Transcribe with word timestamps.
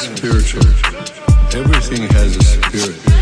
spiritual. 0.00 0.62
Everything 1.52 2.08
has 2.08 2.36
a 2.36 2.42
spirit. 2.42 3.19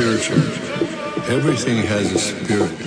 spiritual. 0.00 0.38
Everything 1.28 1.76
has 1.84 2.10
a 2.12 2.18
spirit. 2.18 2.78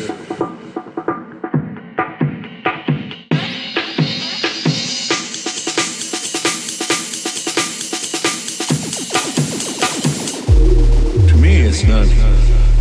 To 11.27 11.35
me, 11.37 11.61
it's 11.61 11.83
not 11.83 12.07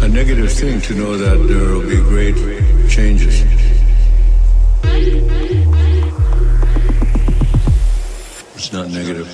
a 0.02 0.08
negative 0.08 0.50
thing 0.50 0.80
to 0.80 0.94
know 0.94 1.18
that 1.18 1.36
there 1.46 1.68
will 1.74 1.86
be 1.86 1.96
great 1.96 2.36
changes. 2.88 3.44
It's 8.54 8.72
not 8.72 8.88
negative. 8.88 9.28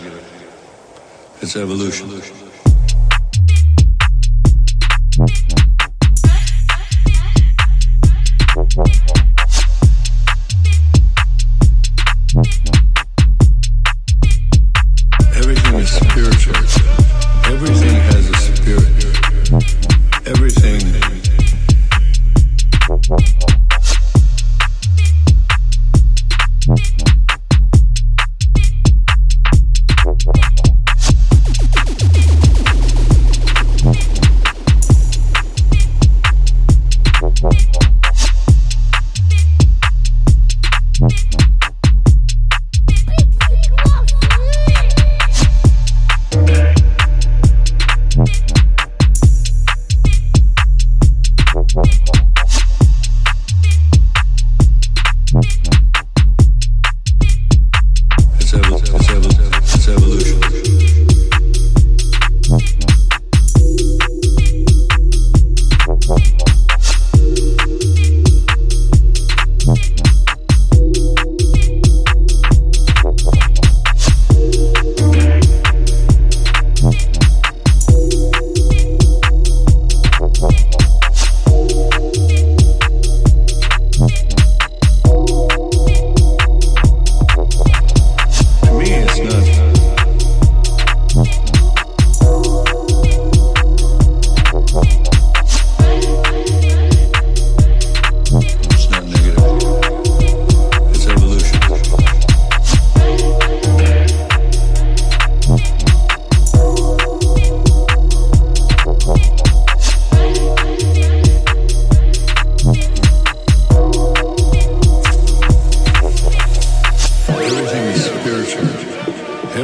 It's 1.40 1.55
evolution. 1.55 2.47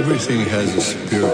Everything 0.07 0.41
has 0.41 0.75
a 0.77 0.81
spirit. 0.83 1.33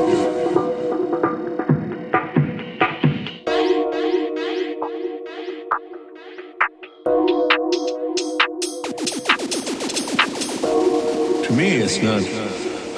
To 11.46 11.52
me, 11.52 11.78
it's 11.78 12.00
not 12.00 12.22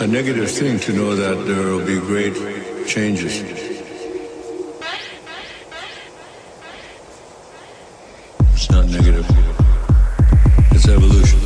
a 0.03 0.07
negative 0.07 0.51
thing 0.51 0.79
to 0.81 0.93
know 0.93 1.17
that 1.17 1.47
there 1.47 1.65
will 1.69 1.87
be 1.87 1.99
great 2.01 2.35
changes. 2.87 3.41
It's 8.53 8.71
not 8.71 8.85
negative, 8.89 9.27
it's 10.71 10.87
evolution. 10.87 11.42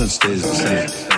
Nothing 0.00 0.08
stays 0.08 0.42
the 0.42 0.54
same. 0.54 1.09